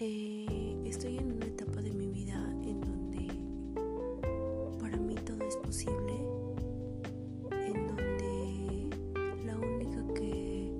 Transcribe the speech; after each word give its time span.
Eh, 0.00 0.76
estoy 0.86 1.18
en 1.18 1.32
una 1.32 1.46
etapa 1.46 1.82
de 1.82 1.90
mi 1.92 2.08
vida 2.08 2.34
en 2.62 2.80
donde 2.80 3.28
para 4.80 4.96
mí 4.96 5.14
todo 5.16 5.46
es 5.46 5.56
posible, 5.58 6.14
en 7.66 7.86
donde 7.88 8.88
la 9.44 9.58
única 9.58 10.02
que, 10.14 10.74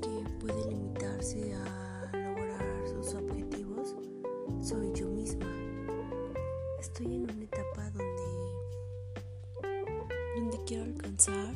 que 0.00 0.24
puede 0.40 0.70
limitarse 0.70 1.54
a 1.54 2.10
lograr 2.12 2.88
sus 2.88 3.14
objetivos 3.14 3.94
soy 4.62 4.92
yo 4.94 5.08
misma. 5.08 5.46
Estoy 6.80 7.16
en 7.16 7.25
quiero 10.66 10.82
alcanzar 10.82 11.54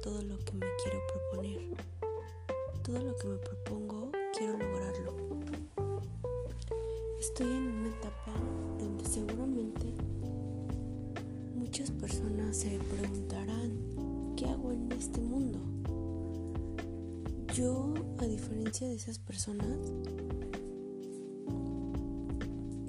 todo 0.00 0.22
lo 0.22 0.38
que 0.38 0.52
me 0.52 0.66
quiero 0.84 1.00
proponer. 1.12 1.58
Todo 2.84 3.00
lo 3.00 3.16
que 3.16 3.26
me 3.26 3.36
propongo, 3.38 4.12
quiero 4.38 4.56
lograrlo. 4.56 5.16
Estoy 7.18 7.48
en 7.48 7.66
una 7.66 7.88
etapa 7.88 8.32
donde 8.78 9.04
seguramente 9.04 9.92
muchas 11.56 11.90
personas 11.90 12.56
se 12.56 12.78
preguntarán, 12.78 14.34
¿qué 14.36 14.46
hago 14.46 14.70
en 14.70 14.92
este 14.92 15.20
mundo? 15.20 15.58
Yo, 17.52 17.94
a 18.18 18.26
diferencia 18.26 18.86
de 18.86 18.94
esas 18.94 19.18
personas, 19.18 19.76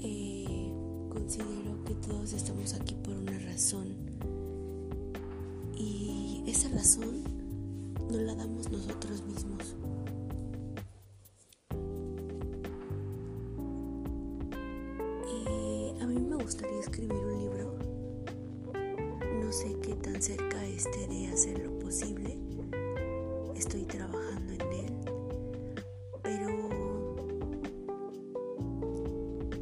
eh, 0.04 0.72
considero 1.10 1.84
que 1.84 1.96
todos 1.96 2.34
estamos 2.34 2.76
aquí 2.76 2.94
por 2.94 3.16
una 3.16 3.40
razón. 3.40 4.17
Esa 6.48 6.70
razón 6.70 7.24
no 8.10 8.18
la 8.18 8.34
damos 8.34 8.72
nosotros 8.72 9.24
mismos. 9.24 9.76
gustaría 16.48 16.80
escribir 16.80 17.18
un 17.18 17.40
libro. 17.42 17.78
No 19.44 19.52
sé 19.52 19.76
qué 19.82 19.96
tan 19.96 20.22
cerca 20.22 20.66
esté 20.66 21.06
de 21.10 21.28
hacer 21.28 21.60
lo 21.60 21.78
posible. 21.78 22.38
Estoy 23.54 23.84
trabajando 23.84 24.54
en 24.54 24.62
él. 24.72 24.94
Pero 26.24 26.48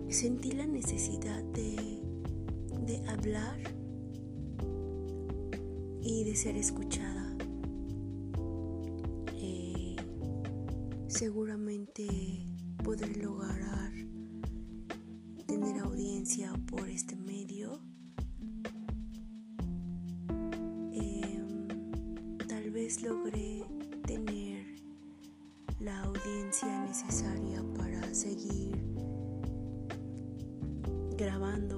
sentí 0.10 0.52
la 0.52 0.68
necesidad 0.68 1.44
de, 1.46 2.04
de 2.86 3.10
hablar 3.10 3.58
de 6.24 6.36
ser 6.36 6.56
escuchada. 6.56 7.36
Eh, 9.34 9.96
seguramente 11.08 12.08
poder 12.84 13.18
lograr 13.18 13.92
tener 15.46 15.80
audiencia 15.80 16.54
por 16.68 16.88
este 16.88 17.16
medio. 17.16 17.80
Em, 20.94 21.68
tal 22.48 22.72
vez 22.72 23.02
logré 23.02 23.64
tener 24.06 24.66
la 25.80 26.02
audiencia 26.04 26.86
necesaria 26.86 27.62
para 27.78 28.14
seguir 28.14 28.76
grabando 31.18 31.76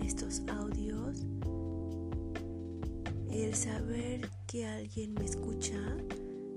estos 0.00 0.42
audios. 0.48 1.26
El 3.38 3.54
saber 3.54 4.28
que 4.48 4.66
alguien 4.66 5.14
me 5.14 5.24
escucha 5.24 5.78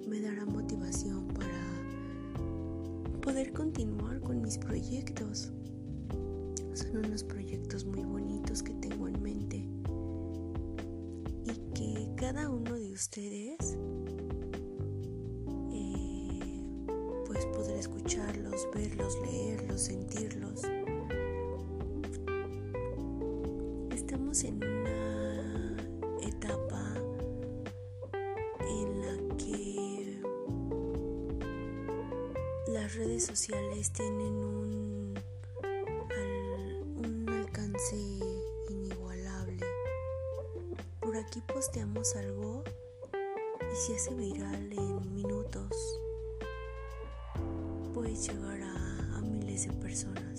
me 0.08 0.20
dará 0.20 0.46
motivación 0.48 1.28
para 1.28 3.22
poder 3.22 3.54
continuar 3.54 4.20
con 4.20 4.42
mis 4.42 4.58
proyectos. 4.58 5.52
Son 6.74 6.98
unos 7.06 7.24
proyectos 7.24 7.86
muy 7.86 8.04
bonitos 8.04 8.64
que 8.64 8.74
tengo 8.74 9.08
en 9.08 9.22
mente 9.22 9.58
y 11.46 11.54
que 11.76 12.10
cada 12.16 12.50
uno 12.50 12.74
de 12.74 12.94
ustedes 12.94 13.78
eh, 15.72 16.40
pues 17.28 17.46
podrá 17.46 17.76
escucharlos, 17.76 18.68
verlos, 18.74 19.20
leerlos, 19.22 19.82
sentirlos. 19.82 20.64
Estamos 23.94 24.44
en 24.46 24.56
una 24.56 24.81
sociales 33.24 33.92
tienen 33.94 34.34
un 34.34 35.14
inigualable. 38.70 39.66
Por 41.00 41.16
aquí 41.18 41.42
posteamos 41.42 42.16
algo 42.16 42.64
y 43.14 43.76
se 43.76 43.96
hace 43.96 44.14
viral 44.16 44.74
en 44.74 45.14
minutos. 45.14 46.00
Puede 47.94 48.16
llegar 48.16 48.62
a 48.62 49.22
miles 49.22 49.68
de 49.68 49.74
personas. 49.74 50.31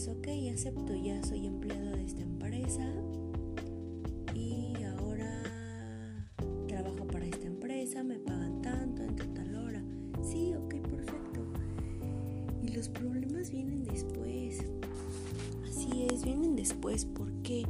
Dices, 0.00 0.16
ok, 0.16 0.28
acepto, 0.54 0.94
ya 0.94 1.22
soy 1.22 1.46
empleado 1.46 1.96
de 1.96 2.04
esta 2.04 2.22
empresa 2.22 2.90
y 4.34 4.82
ahora 4.84 5.42
trabajo 6.66 7.06
para 7.06 7.26
esta 7.26 7.46
empresa, 7.46 8.02
me 8.02 8.18
pagan 8.18 8.62
tanto, 8.62 9.02
entre 9.02 9.26
tal 9.28 9.54
hora. 9.56 9.82
Sí, 10.22 10.54
ok, 10.54 10.74
perfecto. 10.88 11.44
Y 12.62 12.68
los 12.68 12.88
problemas 12.88 13.50
vienen 13.50 13.84
después 13.84 14.64
vienen 16.24 16.56
después. 16.56 17.04
¿Por 17.04 17.30
qué? 17.42 17.64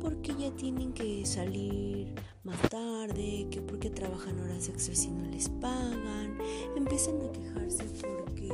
Porque 0.00 0.34
ya 0.38 0.50
tienen 0.56 0.92
que 0.92 1.24
salir 1.24 2.14
más 2.44 2.60
tarde, 2.68 3.46
que 3.50 3.60
porque 3.60 3.90
trabajan 3.90 4.38
horas 4.40 4.68
extras 4.68 5.04
y 5.04 5.10
no 5.10 5.24
les 5.26 5.48
pagan. 5.48 6.38
Empiezan 6.76 7.20
a 7.22 7.32
quejarse 7.32 7.84
porque 8.00 8.48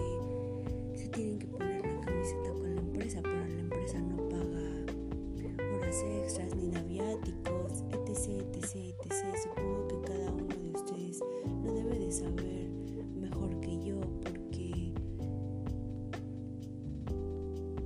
se 0.95 1.09
tienen 1.09 1.39
que 1.39 1.47
poner 1.47 1.85
la 1.85 2.01
camiseta 2.01 2.53
con 2.53 2.68
empresa, 3.09 3.23
pero 3.23 3.47
la 3.47 3.61
empresa 3.61 4.01
no 4.01 4.17
paga 4.29 5.75
horas 5.75 6.03
extras 6.03 6.55
ni 6.57 6.69
naviáticos, 6.69 7.83
etc, 7.91 8.45
etc, 8.55 8.75
etc. 9.03 9.37
Supongo 9.43 9.89
que 9.89 10.01
cada 10.03 10.31
uno 10.31 10.55
de 10.55 10.71
ustedes 10.73 11.21
lo 11.65 11.73
debe 11.73 11.99
de 11.99 12.13
saber 12.13 12.71
mejor 13.19 13.61
que 13.61 13.83
yo 13.83 14.01
porque 14.23 14.93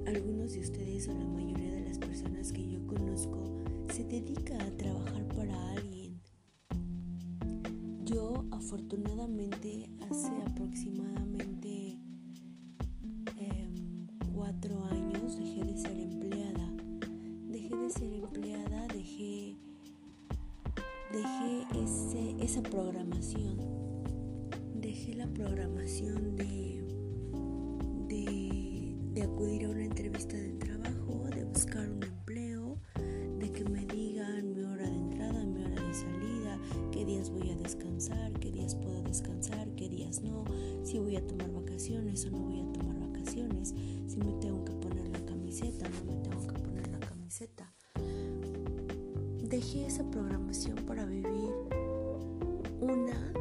algunos 0.06 0.54
de 0.54 0.60
ustedes 0.60 1.08
o 1.08 1.14
la 1.14 1.26
mayoría 1.26 1.70
de 1.70 1.84
las 1.84 1.98
personas 1.98 2.52
que 2.52 2.68
yo 2.68 2.84
conozco 2.88 3.62
se 3.92 4.02
dedica 4.02 4.56
a 4.60 4.76
trabajar 4.76 5.24
para 5.28 5.72
alguien. 5.72 6.20
Yo 8.04 8.44
afortunadamente 8.50 9.88
hace 10.10 10.32
aproximadamente 10.46 11.81
programación 25.42 26.36
de, 26.36 26.84
de, 28.06 28.94
de 29.12 29.22
acudir 29.22 29.64
a 29.64 29.70
una 29.70 29.84
entrevista 29.84 30.36
de 30.36 30.52
trabajo, 30.52 31.24
de 31.34 31.44
buscar 31.44 31.90
un 31.90 32.00
empleo, 32.04 32.78
de 33.40 33.50
que 33.50 33.64
me 33.64 33.84
digan 33.86 34.54
mi 34.54 34.62
hora 34.62 34.88
de 34.88 34.96
entrada, 34.96 35.44
mi 35.44 35.64
hora 35.64 35.82
de 35.82 35.94
salida, 35.94 36.58
qué 36.92 37.04
días 37.04 37.28
voy 37.30 37.50
a 37.50 37.56
descansar, 37.56 38.32
qué 38.34 38.52
días 38.52 38.76
puedo 38.76 39.02
descansar, 39.02 39.68
qué 39.74 39.88
días 39.88 40.22
no, 40.22 40.44
si 40.84 41.00
voy 41.00 41.16
a 41.16 41.26
tomar 41.26 41.50
vacaciones 41.50 42.24
o 42.26 42.30
no 42.30 42.38
voy 42.38 42.60
a 42.60 42.72
tomar 42.72 43.00
vacaciones, 43.00 43.74
si 44.06 44.18
me 44.18 44.34
tengo 44.34 44.64
que 44.64 44.72
poner 44.74 45.08
la 45.08 45.24
camiseta 45.26 45.88
no 45.88 46.04
me 46.04 46.20
tengo 46.22 46.46
que 46.46 46.54
poner 46.60 46.88
la 46.88 47.00
camiseta. 47.00 47.74
Dejé 49.42 49.86
esa 49.86 50.08
programación 50.08 50.76
para 50.86 51.04
vivir 51.04 51.52
una 52.80 53.31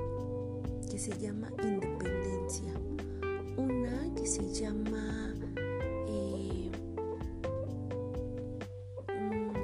que 0.91 0.99
se 0.99 1.17
llama 1.17 1.47
independencia, 1.63 2.73
una 3.55 4.13
que 4.13 4.27
se 4.27 4.53
llama 4.53 5.33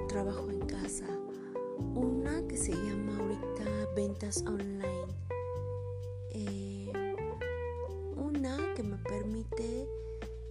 trabajo 0.08 0.50
en 0.50 0.66
casa. 0.66 1.06
Una 1.94 2.42
que 2.48 2.58
se 2.58 2.72
llama 2.72 3.18
ahorita 3.20 3.66
ventas 3.96 4.44
online. 4.48 5.16
Eh, 6.32 6.92
una 8.16 8.58
que 8.76 8.82
me 8.82 8.98
permite 8.98 9.88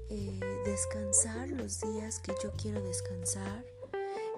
eh, 0.09 0.40
descansar 0.64 1.49
los 1.49 1.80
días 1.80 2.21
que 2.21 2.33
yo 2.42 2.52
quiero 2.52 2.80
descansar. 2.83 3.64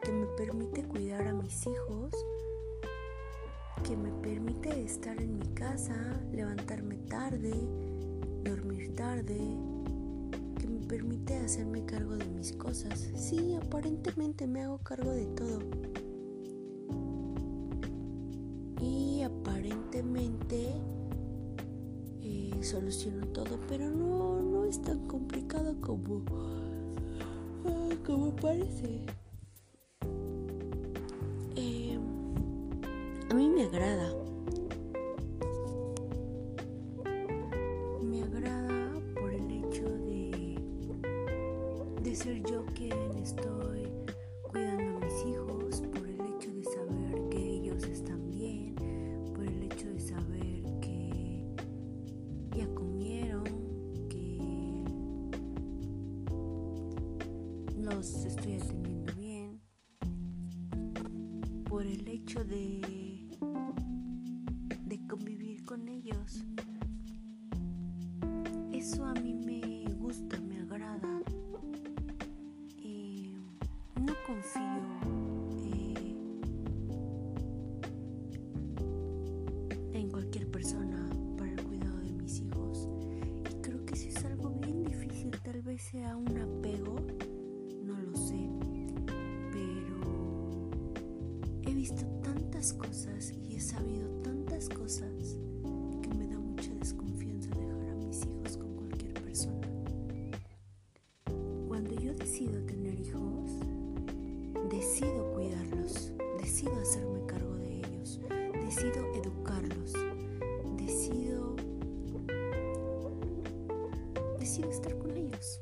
Que 0.03 0.13
me 0.13 0.27
permite 0.29 0.83
cuidar 0.85 1.27
a 1.27 1.35
mis 1.35 1.67
hijos. 1.67 2.13
Que 3.85 3.97
me 3.97 4.11
permite 4.23 4.85
estar 4.85 5.19
en 5.21 5.39
mi 5.39 5.47
casa, 5.55 5.95
levantarme 6.33 6.97
tarde, 7.09 7.53
dormir 8.45 8.95
tarde 8.95 9.39
permite 10.89 11.37
hacerme 11.37 11.85
cargo 11.85 12.17
de 12.17 12.25
mis 12.25 12.53
cosas. 12.55 13.11
Sí, 13.15 13.55
aparentemente 13.55 14.47
me 14.47 14.63
hago 14.63 14.79
cargo 14.79 15.11
de 15.11 15.27
todo. 15.27 15.61
Y 18.81 19.23
aparentemente 19.23 20.73
eh, 22.23 22.59
soluciono 22.63 23.27
todo, 23.29 23.61
pero 23.69 23.91
no, 23.91 24.41
no 24.41 24.65
es 24.65 24.81
tan 24.81 25.07
complicado 25.07 25.79
como, 25.81 26.23
ah, 27.67 27.91
como 28.07 28.35
parece. 28.35 29.03
Mí 33.39 33.49
me 33.49 33.63
agrada 33.63 34.28
confío 74.29 74.63
en 79.95 80.11
cualquier 80.11 80.51
persona 80.51 81.09
para 81.39 81.53
el 81.53 81.63
cuidado 81.63 81.99
de 82.01 82.13
mis 82.13 82.41
hijos. 82.41 82.91
Y 83.51 83.55
creo 83.63 83.87
que 83.87 83.95
eso 83.95 84.09
es 84.09 84.23
algo 84.27 84.51
bien 84.51 84.85
difícil, 84.85 85.31
tal 85.43 85.63
vez 85.63 85.81
sea 85.81 86.15
un 86.15 86.37
apego, 86.37 86.97
no 87.83 87.99
lo 87.99 88.15
sé, 88.19 88.51
pero 89.51 90.71
he 91.63 91.73
visto 91.73 92.05
tantas 92.23 92.75
cosas 92.75 93.33
y 93.33 93.57
he 93.57 93.61
sabido 93.61 94.11
tantas 94.23 94.69
cosas. 94.69 95.39
que 96.03 96.15
me 96.15 96.29
da 96.29 96.39
mucha 96.39 96.75
desconfianza 96.75 97.49
dejar 97.49 97.89
a 97.89 97.95
mis 97.95 98.27
hijos 98.27 98.59
con 98.59 98.75
cualquiera. 98.77 99.23
Cuando 101.67 101.93
yo 101.95 102.13
decido 102.15 102.61
tener 102.67 102.99
hijos, 103.01 103.48
decido 106.69 106.83
hacerme 106.83 107.27
cargo 107.27 107.55
de 107.57 107.79
ellos, 107.79 108.21
decido 108.65 109.15
educarlos, 109.15 109.93
decido 110.77 111.57
decido 114.39 114.71
estar 114.71 114.97
con 114.99 115.17
ellos. 115.17 115.61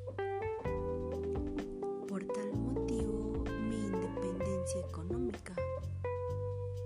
Por 2.09 2.25
tal 2.25 2.53
motivo, 2.55 3.45
mi 3.69 3.77
independencia 3.77 4.81
económica. 4.81 5.55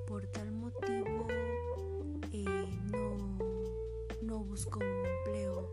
Por 0.06 0.26
tal 0.26 0.50
motivo, 0.52 1.26
eh, 2.32 2.68
no, 2.90 3.38
no 4.22 4.44
busco 4.44 4.80
un 4.80 5.06
empleo. 5.06 5.70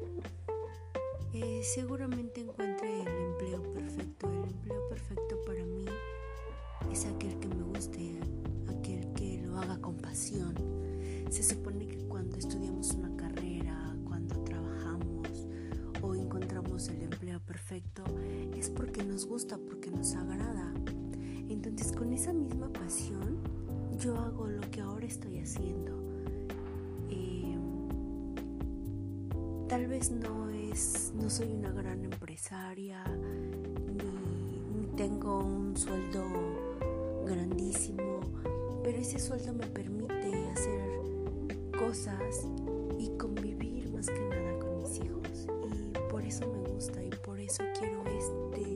Eh, 1.33 1.61
seguramente 1.63 2.41
encuentre 2.41 3.01
el 3.01 3.07
empleo 3.07 3.61
perfecto. 3.73 4.31
El 4.31 4.49
empleo 4.49 4.87
perfecto 4.89 5.41
para 5.45 5.63
mí 5.63 5.85
es 6.91 7.05
aquel 7.05 7.36
Se 11.29 11.43
supone 11.43 11.87
que 11.87 11.97
cuando 12.07 12.37
estudiamos 12.37 12.91
una 12.91 13.15
carrera, 13.17 13.95
cuando 14.05 14.43
trabajamos 14.43 15.47
o 16.01 16.15
encontramos 16.15 16.87
el 16.87 17.03
empleo 17.03 17.39
perfecto, 17.41 18.03
es 18.55 18.69
porque 18.69 19.03
nos 19.03 19.25
gusta, 19.25 19.57
porque 19.57 19.91
nos 19.91 20.15
agrada. 20.15 20.73
Entonces 21.49 21.91
con 21.91 22.13
esa 22.13 22.33
misma 22.33 22.71
pasión 22.71 23.37
yo 23.99 24.15
hago 24.17 24.47
lo 24.47 24.61
que 24.71 24.81
ahora 24.81 25.05
estoy 25.05 25.39
haciendo. 25.39 26.01
Eh, 27.09 27.57
tal 29.67 29.87
vez 29.87 30.11
no 30.11 30.49
es, 30.49 31.13
no 31.15 31.29
soy 31.29 31.51
una 31.51 31.71
gran 31.71 32.03
empresaria, 32.05 33.03
ni 33.05 34.87
tengo 34.95 35.39
un 35.39 35.75
sueldo 35.75 36.23
grandísimo, 37.25 38.21
pero 38.83 38.97
ese 38.97 39.19
sueldo 39.19 39.53
me 39.53 39.67
permite 39.67 40.49
hacer 40.49 40.86
cosas 41.77 42.47
y 42.97 43.09
convivir 43.17 43.91
más 43.91 44.07
que 44.07 44.19
nada 44.19 44.59
con 44.59 44.77
mis 44.77 44.99
hijos. 44.99 45.47
Y 45.69 45.93
por 46.09 46.23
eso 46.23 46.45
me 46.51 46.69
gusta 46.69 47.03
y 47.03 47.09
por 47.23 47.39
eso 47.39 47.63
quiero 47.77 48.03
este, 48.07 48.75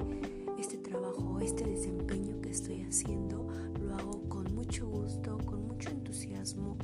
este 0.59 0.77
trabajo, 0.77 1.39
este 1.39 1.65
desempeño 1.65 2.39
que 2.41 2.49
estoy 2.49 2.83
haciendo. 2.83 3.47
Lo 3.81 3.95
hago 3.95 4.29
con 4.29 4.53
mucho 4.53 4.87
gusto, 4.87 5.37
con 5.45 5.67
mucho 5.67 5.89
entusiasmo 5.89 6.77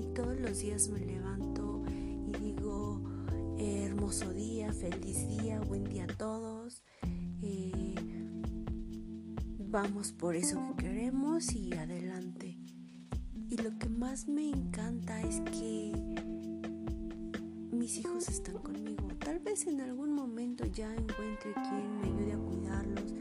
y 0.00 0.06
todos 0.14 0.38
los 0.38 0.60
días 0.60 0.88
me 0.88 1.00
levanto 1.00 1.82
y 1.88 2.32
digo, 2.38 3.02
hermoso 3.58 4.32
día, 4.32 4.72
feliz 4.72 5.28
día, 5.28 5.60
buen 5.60 5.84
día 5.84 6.04
a 6.04 6.16
todos. 6.16 6.84
Eh, 7.42 7.94
vamos 9.58 10.12
por 10.12 10.36
eso 10.36 10.74
que 10.76 10.84
queremos 10.84 11.52
y 11.52 11.74
adelante. 11.74 12.13
Y 13.54 13.62
lo 13.62 13.78
que 13.78 13.88
más 13.88 14.26
me 14.26 14.50
encanta 14.50 15.20
es 15.22 15.40
que 15.42 15.92
mis 17.70 17.98
hijos 17.98 18.28
están 18.28 18.58
conmigo. 18.58 19.06
Tal 19.20 19.38
vez 19.38 19.68
en 19.68 19.80
algún 19.80 20.12
momento 20.12 20.64
ya 20.66 20.92
encuentre 20.92 21.54
quien 21.62 22.00
me 22.00 22.08
ayude 22.08 22.32
a 22.32 22.38
cuidarlos 22.38 23.14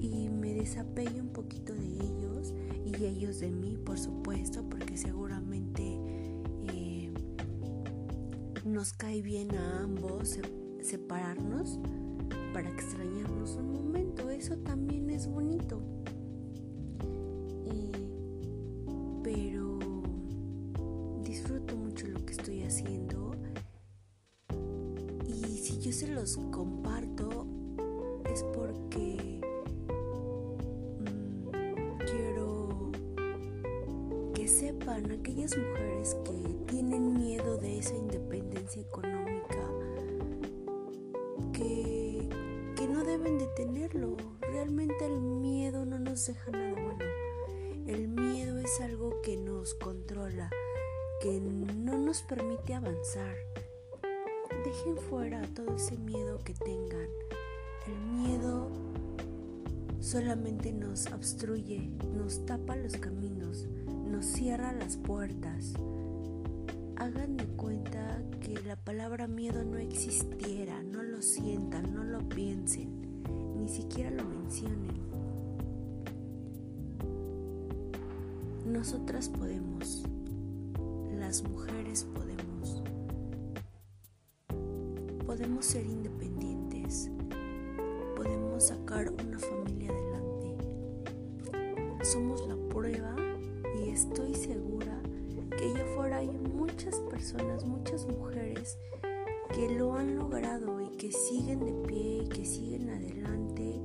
y 0.00 0.30
me 0.30 0.54
desapegue 0.54 1.20
un 1.20 1.28
poquito 1.28 1.74
de 1.74 1.88
ellos 1.88 2.54
y 2.86 3.04
ellos 3.04 3.40
de 3.40 3.50
mí, 3.50 3.76
por 3.76 3.98
supuesto, 3.98 4.66
porque 4.66 4.96
seguramente 4.96 6.00
eh, 6.72 7.12
nos 8.64 8.94
cae 8.94 9.20
bien 9.20 9.54
a 9.54 9.82
ambos 9.82 10.38
separarnos 10.80 11.78
para 12.54 12.70
extrañarnos 12.70 13.56
un 13.56 13.72
momento. 13.74 14.30
Eso 14.30 14.56
también 14.56 15.10
es 15.10 15.26
bonito. 15.26 15.82
Que 22.26 22.32
estoy 22.32 22.62
haciendo. 22.64 23.32
Y 25.26 25.58
si 25.58 25.80
yo 25.80 25.92
se 25.92 26.08
los 26.08 26.36
comparto 26.50 27.46
es 28.32 28.42
porque 28.54 29.40
mmm, 30.98 31.98
quiero 32.04 32.90
que 34.34 34.48
sepan 34.48 35.10
aquellas 35.10 35.56
mujeres 35.56 36.16
que 36.24 36.54
tienen 36.66 37.14
miedo 37.14 37.56
de 37.56 37.78
esa 37.78 37.94
independencia 37.94 38.82
económica 38.82 39.70
que, 41.52 42.28
que 42.76 42.88
no 42.88 43.04
deben 43.04 43.38
de 43.38 43.46
tenerlo. 43.56 44.16
Realmente 44.40 45.06
el 45.06 45.20
miedo 45.20 45.86
no 45.86 45.98
nos 45.98 46.26
deja 46.26 46.50
nada 46.50 46.72
bueno. 46.74 47.04
El 47.86 48.08
miedo 48.08 48.58
es 48.58 48.80
algo 48.80 49.22
que 49.22 49.36
nos 49.36 49.74
controla, 49.74 50.50
que 51.26 51.40
no 51.40 51.98
nos 51.98 52.22
permite 52.22 52.72
avanzar. 52.74 53.34
Dejen 54.64 54.96
fuera 55.08 55.42
todo 55.54 55.74
ese 55.74 55.98
miedo 55.98 56.38
que 56.44 56.54
tengan. 56.54 57.08
El 57.88 57.98
miedo 58.12 58.68
solamente 59.98 60.72
nos 60.72 61.06
obstruye, 61.08 61.90
nos 62.16 62.46
tapa 62.46 62.76
los 62.76 62.92
caminos, 62.92 63.66
nos 64.08 64.24
cierra 64.24 64.72
las 64.72 64.96
puertas. 64.98 65.72
Hagan 66.94 67.36
de 67.36 67.46
cuenta 67.46 68.22
que 68.40 68.60
la 68.64 68.76
palabra 68.76 69.26
miedo 69.26 69.64
no 69.64 69.78
existiera, 69.78 70.80
no 70.84 71.02
lo 71.02 71.22
sientan, 71.22 71.92
no 71.92 72.04
lo 72.04 72.20
piensen, 72.28 73.24
ni 73.56 73.68
siquiera 73.68 74.12
lo 74.12 74.24
mencionen. 74.24 74.94
Nosotras 78.64 79.28
podemos, 79.28 80.04
las 81.26 81.42
mujeres 81.42 82.06
podemos, 82.14 82.84
podemos 85.26 85.66
ser 85.66 85.84
independientes, 85.84 87.10
podemos 88.14 88.68
sacar 88.68 89.10
una 89.10 89.36
familia 89.36 89.90
adelante. 89.90 90.54
Somos 92.04 92.46
la 92.46 92.54
prueba 92.68 93.16
y 93.76 93.88
estoy 93.88 94.36
segura 94.36 95.02
que 95.58 95.64
allá 95.64 95.82
afuera 95.92 96.18
hay 96.18 96.28
muchas 96.28 96.94
personas, 97.10 97.64
muchas 97.64 98.06
mujeres 98.06 98.78
que 99.52 99.68
lo 99.76 99.96
han 99.96 100.14
logrado 100.14 100.80
y 100.80 100.96
que 100.96 101.10
siguen 101.10 101.58
de 101.58 101.88
pie 101.88 102.22
y 102.22 102.28
que 102.28 102.44
siguen 102.44 102.88
adelante 102.88 103.80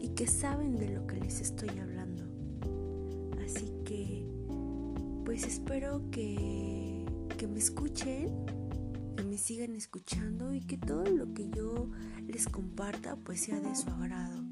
y 0.00 0.08
que 0.14 0.26
saben 0.26 0.78
de 0.78 0.88
lo 0.88 1.06
que 1.06 1.16
les 1.16 1.42
estoy 1.42 1.68
hablando. 1.68 1.97
Pues 5.40 5.52
espero 5.52 6.02
que, 6.10 7.06
que 7.36 7.46
me 7.46 7.60
escuchen, 7.60 8.44
que 9.16 9.22
me 9.22 9.38
sigan 9.38 9.76
escuchando 9.76 10.52
y 10.52 10.60
que 10.60 10.76
todo 10.76 11.04
lo 11.04 11.32
que 11.32 11.48
yo 11.48 11.88
les 12.26 12.48
comparta 12.48 13.14
pues 13.14 13.42
sea 13.42 13.60
de 13.60 13.72
su 13.76 13.88
agrado. 13.88 14.42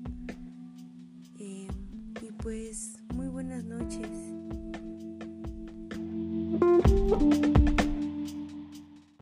Eh, 1.40 1.66
y 2.22 2.30
pues 2.40 3.02
muy 3.12 3.26
buenas 3.26 3.64
noches. 3.64 4.35